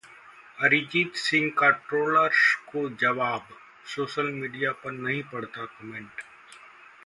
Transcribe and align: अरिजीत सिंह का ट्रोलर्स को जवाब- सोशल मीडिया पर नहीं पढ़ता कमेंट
अरिजीत 0.59 1.15
सिंह 1.15 1.49
का 1.57 1.69
ट्रोलर्स 1.81 2.55
को 2.71 2.87
जवाब- 3.01 3.53
सोशल 3.87 4.31
मीडिया 4.31 4.71
पर 4.83 4.91
नहीं 4.91 5.23
पढ़ता 5.23 5.65
कमेंट 5.65 6.21